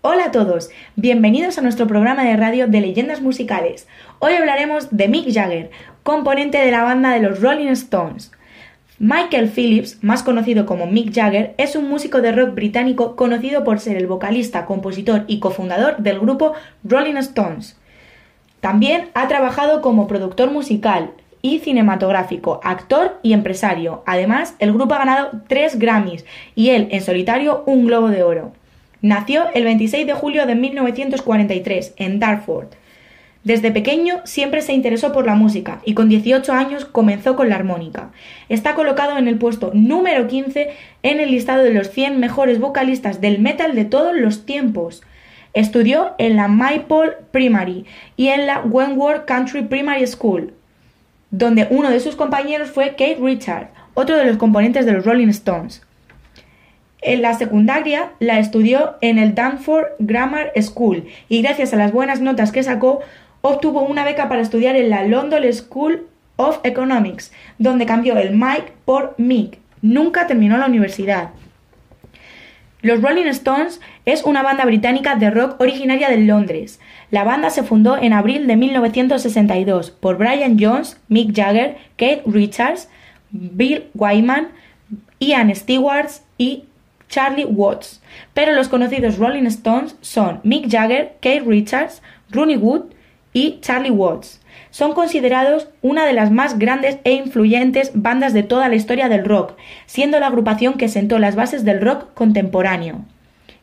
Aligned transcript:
Hola 0.00 0.26
a 0.26 0.32
todos, 0.32 0.70
bienvenidos 0.96 1.58
a 1.58 1.62
nuestro 1.62 1.86
programa 1.86 2.24
de 2.24 2.36
radio 2.36 2.66
de 2.66 2.80
leyendas 2.80 3.20
musicales. 3.20 3.86
Hoy 4.18 4.34
hablaremos 4.34 4.88
de 4.90 5.08
Mick 5.08 5.32
Jagger, 5.32 5.70
componente 6.02 6.58
de 6.58 6.70
la 6.70 6.82
banda 6.82 7.10
de 7.10 7.20
los 7.20 7.40
Rolling 7.40 7.68
Stones. 7.68 8.32
Michael 9.04 9.48
Phillips, 9.48 9.98
más 10.00 10.22
conocido 10.22 10.64
como 10.64 10.86
Mick 10.86 11.12
Jagger, 11.12 11.56
es 11.58 11.74
un 11.74 11.90
músico 11.90 12.20
de 12.20 12.30
rock 12.30 12.54
británico 12.54 13.16
conocido 13.16 13.64
por 13.64 13.80
ser 13.80 13.96
el 13.96 14.06
vocalista, 14.06 14.64
compositor 14.64 15.24
y 15.26 15.40
cofundador 15.40 15.96
del 15.96 16.20
grupo 16.20 16.52
Rolling 16.84 17.16
Stones. 17.16 17.76
También 18.60 19.08
ha 19.14 19.26
trabajado 19.26 19.82
como 19.82 20.06
productor 20.06 20.52
musical 20.52 21.10
y 21.42 21.58
cinematográfico, 21.58 22.60
actor 22.62 23.18
y 23.24 23.32
empresario. 23.32 24.04
Además, 24.06 24.54
el 24.60 24.72
grupo 24.72 24.94
ha 24.94 24.98
ganado 24.98 25.30
tres 25.48 25.80
Grammys 25.80 26.24
y 26.54 26.70
él, 26.70 26.86
en 26.92 27.00
solitario, 27.00 27.64
un 27.66 27.88
Globo 27.88 28.06
de 28.06 28.22
Oro. 28.22 28.52
Nació 29.00 29.46
el 29.52 29.64
26 29.64 30.06
de 30.06 30.14
julio 30.14 30.46
de 30.46 30.54
1943 30.54 31.94
en 31.96 32.20
Dartford. 32.20 32.68
Desde 33.44 33.72
pequeño 33.72 34.20
siempre 34.24 34.62
se 34.62 34.72
interesó 34.72 35.12
por 35.12 35.26
la 35.26 35.34
música 35.34 35.80
y 35.84 35.94
con 35.94 36.08
18 36.08 36.52
años 36.52 36.84
comenzó 36.84 37.34
con 37.34 37.48
la 37.48 37.56
armónica. 37.56 38.12
Está 38.48 38.74
colocado 38.76 39.18
en 39.18 39.26
el 39.26 39.36
puesto 39.36 39.72
número 39.74 40.28
15 40.28 40.70
en 41.02 41.20
el 41.20 41.32
listado 41.32 41.64
de 41.64 41.74
los 41.74 41.90
100 41.90 42.20
mejores 42.20 42.60
vocalistas 42.60 43.20
del 43.20 43.40
metal 43.40 43.74
de 43.74 43.84
todos 43.84 44.14
los 44.14 44.46
tiempos. 44.46 45.02
Estudió 45.54 46.14
en 46.18 46.36
la 46.36 46.46
Maypole 46.46 47.14
Primary 47.32 47.84
y 48.16 48.28
en 48.28 48.46
la 48.46 48.60
Wentworth 48.60 49.24
Country 49.26 49.62
Primary 49.62 50.06
School, 50.06 50.54
donde 51.32 51.66
uno 51.70 51.90
de 51.90 51.98
sus 51.98 52.14
compañeros 52.14 52.70
fue 52.70 52.90
Kate 52.90 53.18
Richard, 53.20 53.70
otro 53.94 54.16
de 54.16 54.24
los 54.24 54.36
componentes 54.36 54.86
de 54.86 54.92
los 54.92 55.04
Rolling 55.04 55.28
Stones. 55.28 55.82
En 57.02 57.20
la 57.20 57.34
secundaria 57.34 58.12
la 58.20 58.38
estudió 58.38 58.94
en 59.00 59.18
el 59.18 59.34
Danforth 59.34 59.88
Grammar 59.98 60.52
School 60.60 61.08
y 61.28 61.42
gracias 61.42 61.74
a 61.74 61.76
las 61.76 61.90
buenas 61.90 62.20
notas 62.20 62.52
que 62.52 62.62
sacó 62.62 63.00
obtuvo 63.42 63.82
una 63.82 64.04
beca 64.04 64.28
para 64.28 64.40
estudiar 64.40 64.76
en 64.76 64.88
la 64.88 65.04
London 65.04 65.52
School 65.52 66.06
of 66.36 66.60
Economics, 66.64 67.32
donde 67.58 67.86
cambió 67.86 68.16
el 68.16 68.34
Mike 68.34 68.72
por 68.84 69.14
Mick. 69.18 69.58
Nunca 69.82 70.26
terminó 70.26 70.56
la 70.56 70.66
universidad. 70.66 71.30
Los 72.82 73.00
Rolling 73.00 73.26
Stones 73.26 73.80
es 74.06 74.24
una 74.24 74.42
banda 74.42 74.64
británica 74.64 75.14
de 75.14 75.30
rock 75.30 75.60
originaria 75.60 76.08
de 76.08 76.18
Londres. 76.18 76.80
La 77.12 77.22
banda 77.22 77.50
se 77.50 77.62
fundó 77.62 77.96
en 77.96 78.12
abril 78.12 78.48
de 78.48 78.56
1962 78.56 79.92
por 79.92 80.18
Brian 80.18 80.56
Jones, 80.58 81.00
Mick 81.08 81.32
Jagger, 81.32 81.76
Kate 81.96 82.22
Richards, 82.26 82.88
Bill 83.30 83.84
Wyman, 83.94 84.48
Ian 85.20 85.54
Stewart 85.54 86.08
y 86.38 86.64
Charlie 87.08 87.44
Watts. 87.44 88.02
Pero 88.34 88.52
los 88.52 88.68
conocidos 88.68 89.18
Rolling 89.18 89.46
Stones 89.46 89.96
son 90.00 90.40
Mick 90.42 90.68
Jagger, 90.68 91.12
Kate 91.20 91.44
Richards, 91.46 92.02
Ronnie 92.30 92.56
Wood 92.56 92.86
y 93.32 93.58
Charlie 93.60 93.90
Watts. 93.90 94.40
Son 94.70 94.94
considerados 94.94 95.68
una 95.82 96.06
de 96.06 96.12
las 96.12 96.30
más 96.30 96.58
grandes 96.58 96.98
e 97.04 97.12
influyentes 97.12 97.92
bandas 97.94 98.32
de 98.32 98.42
toda 98.42 98.68
la 98.68 98.74
historia 98.74 99.08
del 99.08 99.24
rock, 99.24 99.54
siendo 99.86 100.18
la 100.20 100.28
agrupación 100.28 100.74
que 100.74 100.88
sentó 100.88 101.18
las 101.18 101.36
bases 101.36 101.64
del 101.64 101.80
rock 101.80 102.12
contemporáneo. 102.14 103.04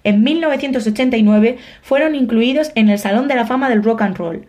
En 0.04 0.24
1989 0.24 1.58
fueron 1.82 2.16
incluidos 2.16 2.72
en 2.76 2.90
el 2.90 3.00
Salón 3.00 3.28
de 3.28 3.36
la 3.36 3.46
Fama 3.46 3.70
del 3.70 3.84
Rock 3.84 4.02
and 4.02 4.18
Roll 4.18 4.46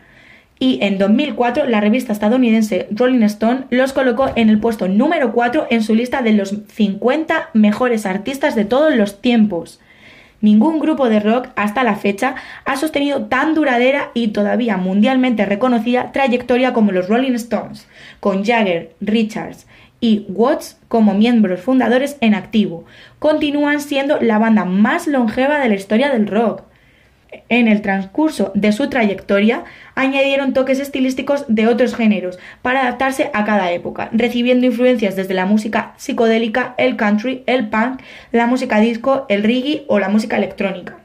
y 0.60 0.78
en 0.82 0.98
2004 0.98 1.64
la 1.64 1.80
revista 1.80 2.12
estadounidense 2.12 2.86
Rolling 2.90 3.22
Stone 3.22 3.64
los 3.70 3.94
colocó 3.94 4.30
en 4.36 4.50
el 4.50 4.60
puesto 4.60 4.86
número 4.86 5.32
4 5.32 5.68
en 5.70 5.82
su 5.82 5.94
lista 5.94 6.20
de 6.20 6.34
los 6.34 6.54
50 6.68 7.50
mejores 7.54 8.04
artistas 8.06 8.54
de 8.54 8.66
todos 8.66 8.94
los 8.94 9.20
tiempos. 9.22 9.80
Ningún 10.40 10.78
grupo 10.78 11.08
de 11.08 11.20
rock 11.20 11.48
hasta 11.54 11.84
la 11.84 11.96
fecha 11.96 12.34
ha 12.64 12.76
sostenido 12.76 13.26
tan 13.26 13.54
duradera 13.54 14.10
y 14.14 14.28
todavía 14.28 14.78
mundialmente 14.78 15.44
reconocida 15.44 16.12
trayectoria 16.12 16.72
como 16.72 16.92
los 16.92 17.08
Rolling 17.08 17.34
Stones, 17.34 17.86
con 18.20 18.44
Jagger, 18.44 18.94
Richards 19.00 19.66
y 20.00 20.24
Watts 20.28 20.78
como 20.88 21.12
miembros 21.12 21.60
fundadores 21.60 22.16
en 22.20 22.34
activo. 22.34 22.86
Continúan 23.18 23.80
siendo 23.80 24.18
la 24.20 24.38
banda 24.38 24.64
más 24.64 25.06
longeva 25.06 25.58
de 25.58 25.68
la 25.68 25.74
historia 25.74 26.10
del 26.10 26.26
rock. 26.26 26.62
En 27.48 27.68
el 27.68 27.80
transcurso 27.80 28.50
de 28.54 28.72
su 28.72 28.88
trayectoria 28.88 29.64
añadieron 29.94 30.52
toques 30.52 30.80
estilísticos 30.80 31.44
de 31.48 31.68
otros 31.68 31.94
géneros 31.94 32.38
para 32.62 32.82
adaptarse 32.82 33.30
a 33.32 33.44
cada 33.44 33.70
época, 33.72 34.08
recibiendo 34.12 34.66
influencias 34.66 35.16
desde 35.16 35.34
la 35.34 35.46
música 35.46 35.94
psicodélica, 35.96 36.74
el 36.76 36.96
country, 36.96 37.44
el 37.46 37.68
punk, 37.68 38.00
la 38.32 38.46
música 38.46 38.80
disco, 38.80 39.26
el 39.28 39.42
reggae 39.42 39.84
o 39.86 39.98
la 39.98 40.08
música 40.08 40.36
electrónica. 40.36 40.98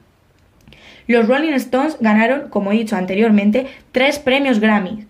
Los 1.08 1.28
Rolling 1.28 1.54
Stones 1.54 1.98
ganaron, 2.00 2.50
como 2.50 2.72
he 2.72 2.76
dicho 2.76 2.96
anteriormente, 2.96 3.68
tres 3.92 4.18
premios 4.18 4.60
Grammy. 4.60 5.06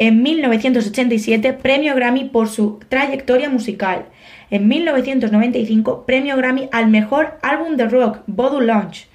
En 0.00 0.22
1987, 0.22 1.52
premio 1.54 1.94
Grammy 1.94 2.24
por 2.24 2.48
su 2.48 2.80
trayectoria 2.88 3.48
musical. 3.48 4.06
En 4.50 4.66
1995, 4.66 6.04
premio 6.06 6.36
Grammy 6.36 6.68
al 6.72 6.88
mejor 6.88 7.38
álbum 7.42 7.76
de 7.76 7.88
rock, 7.88 8.20
Voodoo 8.26 8.60
Lounge 8.60 9.07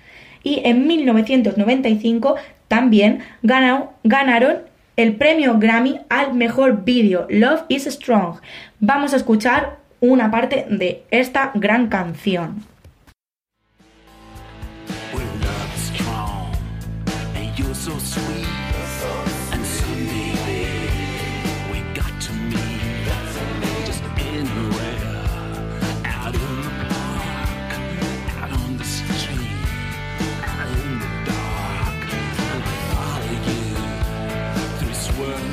y 0.44 0.62
en 0.66 0.86
1995 0.86 2.36
también 2.68 3.20
ganaron 3.42 4.60
el 4.96 5.16
premio 5.16 5.58
Grammy 5.58 6.02
al 6.10 6.34
mejor 6.34 6.84
vídeo, 6.84 7.26
Love 7.30 7.64
is 7.70 7.86
Strong. 7.86 8.40
Vamos 8.80 9.14
a 9.14 9.16
escuchar 9.18 9.80
una 10.00 10.30
parte 10.30 10.66
de 10.70 11.04
esta 11.10 11.52
gran 11.56 11.88
canción. 11.88 12.73
Through 35.24 35.53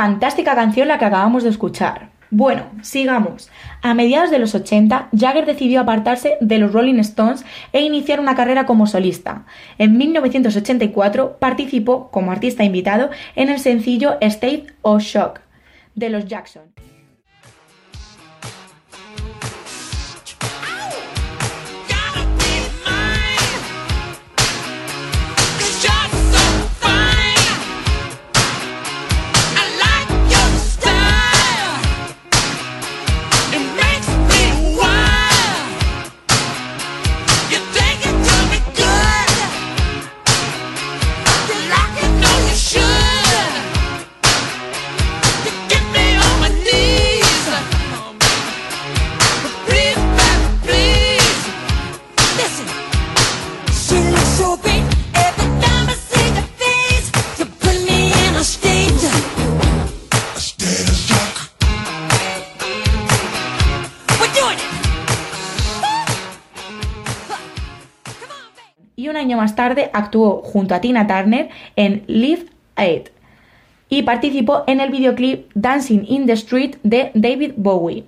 Fantástica 0.00 0.54
canción 0.54 0.88
la 0.88 0.98
que 0.98 1.04
acabamos 1.04 1.42
de 1.42 1.50
escuchar. 1.50 2.08
Bueno, 2.30 2.70
sigamos. 2.80 3.50
A 3.82 3.92
mediados 3.92 4.30
de 4.30 4.38
los 4.38 4.54
80, 4.54 5.10
Jagger 5.14 5.44
decidió 5.44 5.78
apartarse 5.78 6.38
de 6.40 6.58
los 6.58 6.72
Rolling 6.72 7.00
Stones 7.00 7.44
e 7.74 7.82
iniciar 7.82 8.18
una 8.18 8.34
carrera 8.34 8.64
como 8.64 8.86
solista. 8.86 9.44
En 9.76 9.98
1984 9.98 11.36
participó 11.38 12.10
como 12.10 12.32
artista 12.32 12.64
invitado 12.64 13.10
en 13.36 13.50
el 13.50 13.58
sencillo 13.58 14.16
State 14.22 14.68
of 14.80 15.02
Shock 15.02 15.42
de 15.94 16.08
los 16.08 16.24
Jackson. 16.24 16.62
Y 69.00 69.08
un 69.08 69.16
año 69.16 69.38
más 69.38 69.56
tarde 69.56 69.88
actuó 69.94 70.42
junto 70.42 70.74
a 70.74 70.82
Tina 70.82 71.06
Turner 71.06 71.48
en 71.74 72.04
Live 72.06 72.44
Aid 72.76 73.04
y 73.88 74.02
participó 74.02 74.64
en 74.66 74.78
el 74.80 74.90
videoclip 74.90 75.50
Dancing 75.54 76.04
in 76.06 76.26
the 76.26 76.34
Street 76.34 76.76
de 76.82 77.10
David 77.14 77.52
Bowie. 77.56 78.04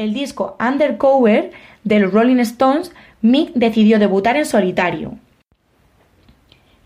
El 0.00 0.14
disco 0.14 0.56
Undercover 0.58 1.52
de 1.84 1.98
los 2.00 2.12
Rolling 2.12 2.38
Stones, 2.40 2.92
Mick 3.22 3.52
decidió 3.54 3.98
debutar 3.98 4.36
en 4.36 4.46
solitario. 4.46 5.18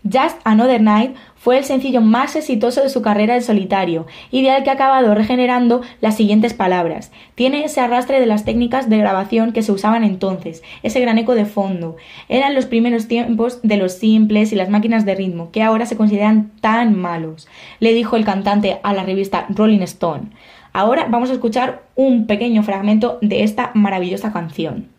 Just 0.03 0.37
Another 0.43 0.79
Night 0.81 1.15
fue 1.35 1.57
el 1.57 1.63
sencillo 1.63 1.99
más 1.99 2.35
exitoso 2.35 2.83
de 2.83 2.89
su 2.89 3.01
carrera 3.01 3.35
en 3.35 3.41
solitario 3.41 4.05
y 4.29 4.43
de 4.43 4.51
al 4.51 4.63
que 4.63 4.69
ha 4.69 4.73
acabado 4.73 5.15
regenerando 5.15 5.81
las 5.99 6.15
siguientes 6.15 6.53
palabras. 6.53 7.11
Tiene 7.33 7.63
ese 7.63 7.81
arrastre 7.81 8.19
de 8.19 8.27
las 8.27 8.45
técnicas 8.45 8.87
de 8.87 8.99
grabación 8.99 9.51
que 9.51 9.63
se 9.63 9.71
usaban 9.71 10.03
entonces, 10.03 10.61
ese 10.83 10.99
gran 10.99 11.17
eco 11.17 11.33
de 11.33 11.45
fondo. 11.45 11.95
Eran 12.29 12.53
los 12.53 12.67
primeros 12.67 13.07
tiempos 13.07 13.61
de 13.63 13.77
los 13.77 13.93
simples 13.93 14.53
y 14.53 14.55
las 14.55 14.69
máquinas 14.69 15.05
de 15.05 15.15
ritmo, 15.15 15.49
que 15.51 15.63
ahora 15.63 15.87
se 15.87 15.97
consideran 15.97 16.51
tan 16.61 16.95
malos, 16.95 17.47
le 17.79 17.93
dijo 17.93 18.15
el 18.15 18.25
cantante 18.25 18.79
a 18.83 18.93
la 18.93 19.03
revista 19.03 19.47
Rolling 19.49 19.81
Stone. 19.81 20.29
Ahora 20.77 21.07
vamos 21.09 21.29
a 21.29 21.33
escuchar 21.33 21.83
un 21.95 22.27
pequeño 22.27 22.61
fragmento 22.61 23.17
de 23.21 23.43
esta 23.43 23.71
maravillosa 23.75 24.33
canción. 24.33 24.89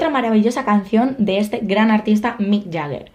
Otra 0.00 0.08
maravillosa 0.08 0.64
canción 0.64 1.14
de 1.18 1.36
este 1.36 1.58
gran 1.62 1.90
artista 1.90 2.36
Mick 2.38 2.72
Jagger. 2.72 3.12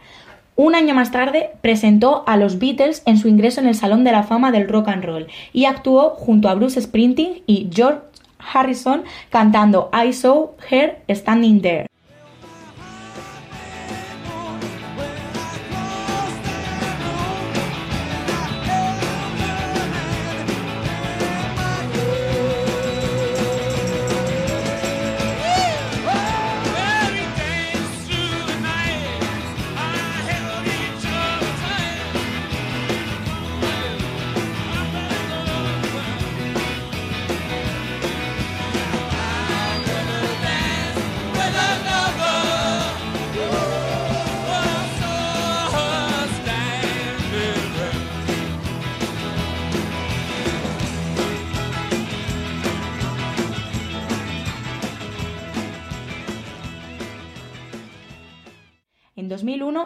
Un 0.55 0.75
año 0.75 0.93
más 0.93 1.09
tarde 1.09 1.49
presentó 1.61 2.23
a 2.27 2.37
los 2.37 2.59
Beatles 2.59 3.01
en 3.07 3.17
su 3.17 3.27
ingreso 3.27 3.59
en 3.59 3.65
el 3.65 3.73
Salón 3.73 4.03
de 4.03 4.11
la 4.11 4.21
Fama 4.21 4.51
del 4.51 4.67
Rock 4.67 4.89
and 4.89 5.03
Roll 5.03 5.25
y 5.51 5.65
actuó 5.65 6.11
junto 6.11 6.47
a 6.47 6.53
Bruce 6.53 6.79
Springsteen 6.79 7.41
y 7.47 7.71
George 7.73 8.01
Harrison 8.37 9.03
cantando 9.31 9.89
I 9.91 10.13
Saw 10.13 10.51
Her 10.69 11.01
Standing 11.09 11.61
There. 11.63 11.87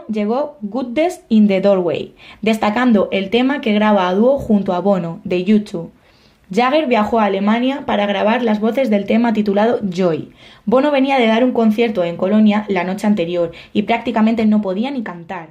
llegó 0.07 0.57
Goodness 0.62 1.21
in 1.29 1.48
the 1.48 1.62
Doorway, 1.62 2.13
destacando 2.41 3.09
el 3.12 3.29
tema 3.29 3.62
que 3.62 3.74
graba 3.74 4.07
a 4.07 4.13
dúo 4.13 4.38
junto 4.38 4.74
a 4.74 4.79
Bono, 4.79 5.21
de 5.24 5.43
YouTube. 5.43 5.91
Jagger 6.51 6.88
viajó 6.88 7.19
a 7.19 7.25
Alemania 7.25 7.83
para 7.86 8.07
grabar 8.07 8.41
las 8.41 8.59
voces 8.59 8.89
del 8.89 9.05
tema 9.05 9.33
titulado 9.33 9.79
Joy. 9.88 10.33
Bono 10.65 10.91
venía 10.91 11.19
de 11.19 11.27
dar 11.27 11.43
un 11.43 11.51
concierto 11.51 12.03
en 12.03 12.17
Colonia 12.17 12.65
la 12.67 12.83
noche 12.83 13.05
anterior 13.05 13.51
y 13.71 13.83
prácticamente 13.83 14.45
no 14.45 14.62
podía 14.62 14.89
ni 14.89 15.03
cantar. 15.03 15.50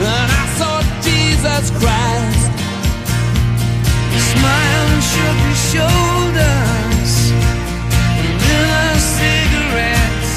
and 0.00 0.30
I 0.42 0.44
saw 0.58 0.82
Jesus 1.02 1.70
Christ. 1.80 2.50
smile 4.32 4.86
and 4.94 5.04
shook 5.12 5.38
his 5.48 5.60
shoulders, 5.72 7.12
and 8.20 8.30
lit 8.44 8.68
our 8.82 8.98
cigarettes, 9.18 10.32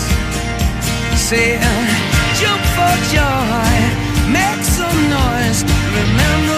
saying, 1.27 1.87
"Jump 2.39 2.63
for 2.75 2.95
joy, 3.15 3.73
make 4.37 4.63
some 4.77 4.99
noise, 5.09 5.59
remember." 5.97 6.56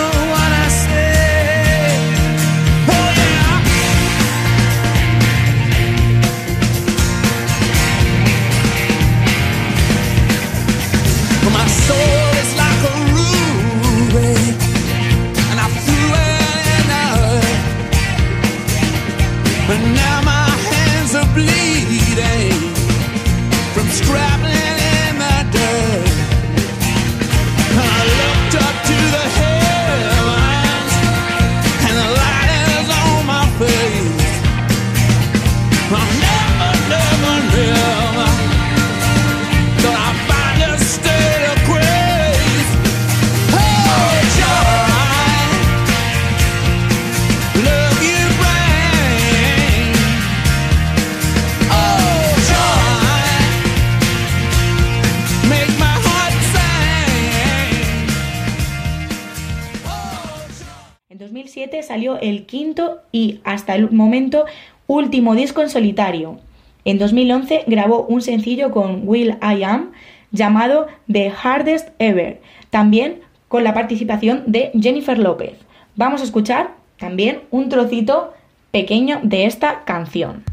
2007 61.30 61.84
salió 61.84 62.20
el 62.20 62.48
quinto 62.48 63.02
y 63.12 63.40
hasta 63.44 63.76
el 63.76 63.92
momento 63.92 64.46
último 64.88 65.36
disco 65.36 65.62
en 65.62 65.70
solitario. 65.70 66.40
En 66.86 66.98
2011 66.98 67.66
grabó 67.68 68.04
un 68.08 68.24
sencillo 68.24 68.72
con 68.72 69.08
Will 69.08 69.38
I 69.40 69.62
Am 69.62 69.92
llamado 70.32 70.88
The 71.12 71.32
Hardest 71.32 71.90
Ever, 72.00 72.42
también 72.72 73.22
con 73.48 73.64
la 73.64 73.76
participación 73.76 74.44
de 74.48 74.72
Jennifer 74.74 75.20
López. 75.20 75.54
Vamos 75.96 76.22
a 76.22 76.24
escuchar 76.24 76.72
también 76.98 77.42
un 77.52 77.70
trocito 77.70 78.34
pequeño 78.72 79.20
de 79.22 79.46
esta 79.46 79.84
canción. 79.86 80.44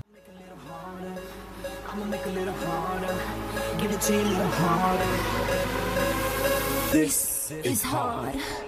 This 6.93 7.53
is 7.65 7.83
hard. 7.83 8.66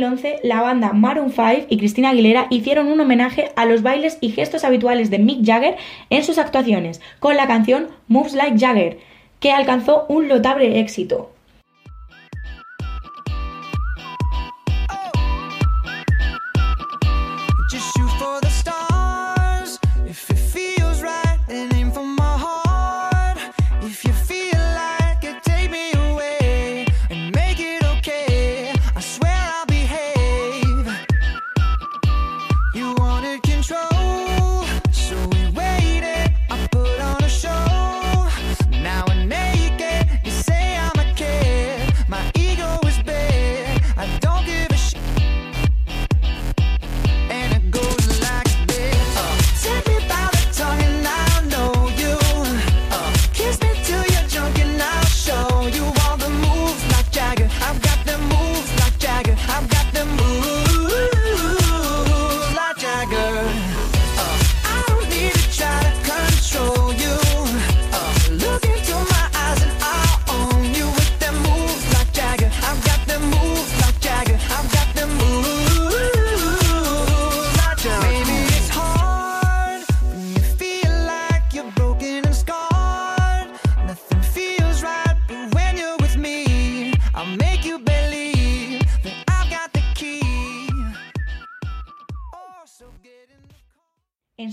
2011, 0.00 0.40
la 0.42 0.62
banda 0.62 0.92
Maroon 0.92 1.30
5 1.30 1.66
y 1.68 1.76
Cristina 1.76 2.10
Aguilera 2.10 2.46
hicieron 2.50 2.88
un 2.88 3.00
homenaje 3.00 3.52
a 3.56 3.66
los 3.66 3.82
bailes 3.82 4.18
y 4.20 4.30
gestos 4.30 4.64
habituales 4.64 5.10
de 5.10 5.18
Mick 5.18 5.44
Jagger 5.44 5.76
en 6.08 6.24
sus 6.24 6.38
actuaciones, 6.38 7.00
con 7.18 7.36
la 7.36 7.46
canción 7.46 7.88
Moves 8.08 8.34
Like 8.34 8.58
Jagger, 8.58 8.98
que 9.38 9.52
alcanzó 9.52 10.06
un 10.08 10.28
notable 10.28 10.80
éxito. 10.80 11.30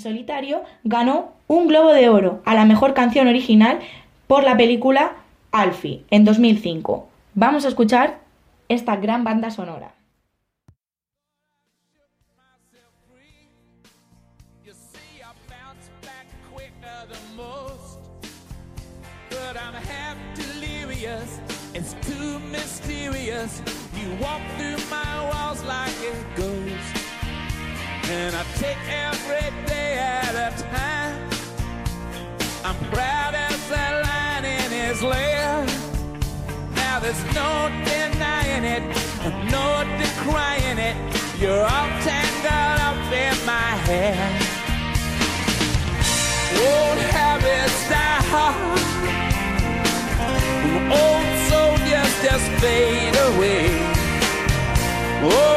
solitario, 0.07 0.63
ganó 0.85 1.33
un 1.47 1.67
Globo 1.67 1.91
de 1.91 2.07
Oro 2.07 2.41
a 2.45 2.55
la 2.55 2.63
mejor 2.63 2.93
canción 2.93 3.27
original 3.27 3.79
por 4.27 4.43
la 4.45 4.55
película 4.55 5.17
Alfie 5.51 6.05
en 6.11 6.23
2005. 6.23 7.09
Vamos 7.33 7.65
a 7.65 7.67
escuchar 7.67 8.19
esta 8.69 8.95
gran 8.95 9.25
banda 9.25 9.51
sonora. 9.51 9.97
And 28.09 28.33
I 28.33 28.43
take 28.55 28.77
every 28.87 29.67
day 29.67 29.97
at 29.99 30.33
a 30.33 30.63
time. 30.63 31.29
I'm 32.63 32.77
proud 32.89 33.35
as 33.35 33.69
a 33.69 34.01
lion 34.07 34.45
in 34.45 34.71
his 34.71 35.03
lair. 35.03 35.65
Now 36.73 36.99
there's 37.01 37.21
no 37.35 37.67
denying 37.83 38.63
it, 38.63 38.83
no 39.51 39.83
decrying 39.99 40.77
it. 40.77 40.95
You're 41.37 41.65
all 41.65 41.89
tangled 42.07 42.79
up 42.87 43.11
in 43.11 43.35
my 43.45 43.71
hair. 43.87 44.15
Old 46.63 46.99
habits 47.11 47.89
die 47.89 48.23
hard. 48.31 48.79
Old 50.95 51.27
soldiers 51.51 52.13
just 52.23 52.47
fade 52.61 53.17
away. 53.27 53.67
Old 55.23 55.56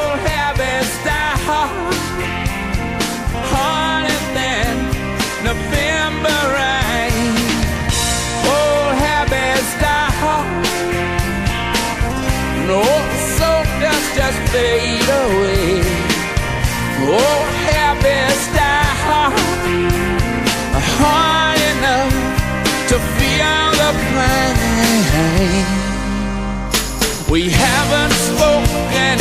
We 27.30 27.49
haven't 27.49 28.12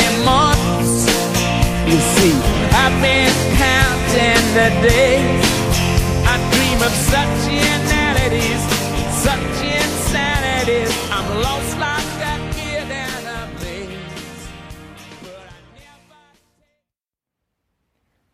in 0.06 0.26
months. 0.26 1.08
You 1.88 1.98
see, 2.16 2.36
I've 2.76 3.02
been 3.02 3.32
counting 3.56 4.44
the 4.54 4.70
days. 4.84 5.46
I 6.28 6.36
dream 6.52 6.82
of 6.82 6.92
such. 6.92 7.30
I'm 11.12 11.42
lost 11.42 11.80
like. 11.80 12.10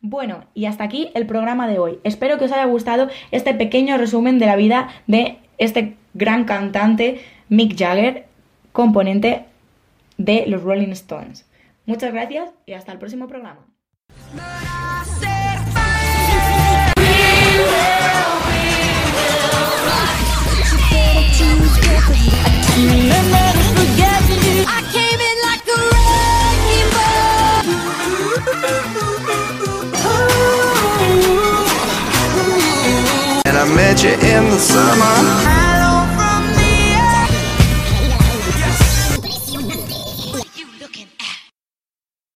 Bueno, 0.01 0.45
y 0.55 0.65
hasta 0.65 0.83
aquí 0.83 1.11
el 1.13 1.27
programa 1.27 1.67
de 1.67 1.77
hoy. 1.77 1.99
Espero 2.03 2.37
que 2.37 2.45
os 2.45 2.51
haya 2.51 2.65
gustado 2.65 3.09
este 3.31 3.53
pequeño 3.53 3.97
resumen 3.97 4.39
de 4.39 4.45
la 4.47 4.55
vida 4.55 4.89
de 5.07 5.37
este 5.57 5.97
gran 6.13 6.45
cantante 6.45 7.21
Mick 7.49 7.77
Jagger, 7.77 8.25
componente 8.71 9.45
de 10.17 10.45
los 10.47 10.63
Rolling 10.63 10.91
Stones. 10.91 11.45
Muchas 11.85 12.13
gracias 12.13 12.49
y 12.65 12.73
hasta 12.73 12.91
el 12.91 12.97
próximo 12.97 13.27
programa. 13.27 13.65